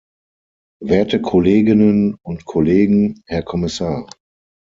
[0.81, 4.09] Werte Kolleginnen und Kollegen, Herr Kommissar!